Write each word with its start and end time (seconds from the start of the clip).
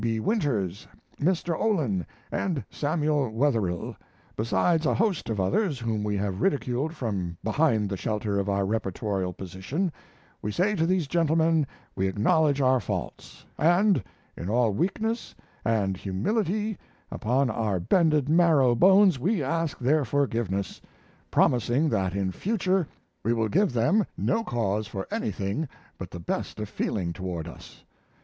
B. 0.03 0.19
Winters, 0.19 0.87
Mr. 1.19 1.53
Olin, 1.55 2.07
and 2.31 2.65
Samuel 2.71 3.29
Wetherill, 3.29 3.95
besides 4.35 4.87
a 4.87 4.95
host 4.95 5.29
of 5.29 5.39
others 5.39 5.77
whom 5.77 6.03
we 6.03 6.17
have 6.17 6.41
ridiculed 6.41 6.95
from 6.95 7.37
behind 7.43 7.87
the 7.87 7.95
shelter 7.95 8.39
of 8.39 8.49
our 8.49 8.65
reportorial 8.65 9.31
position, 9.37 9.91
we 10.41 10.51
say 10.51 10.73
to 10.75 10.87
these 10.87 11.05
gentlemen 11.05 11.67
we 11.95 12.07
acknowledge 12.07 12.61
our 12.61 12.79
faults, 12.79 13.45
and, 13.59 14.03
in 14.35 14.49
all 14.49 14.73
weakness 14.73 15.35
and 15.63 15.97
humility 15.97 16.79
upon 17.11 17.51
our 17.51 17.79
bended 17.79 18.27
marrow 18.27 18.73
bones, 18.73 19.19
we 19.19 19.43
ask 19.43 19.77
their 19.77 20.03
forgiveness, 20.03 20.81
promising 21.29 21.89
that 21.89 22.15
in 22.15 22.31
future 22.31 22.87
we 23.21 23.33
will 23.33 23.49
give 23.49 23.71
them 23.71 24.07
no 24.17 24.43
cause 24.43 24.87
for 24.87 25.07
anything 25.11 25.69
but 25.99 26.09
the 26.09 26.19
best 26.19 26.59
of 26.59 26.67
feeling 26.67 27.13
toward 27.13 27.47
us. 27.47 27.83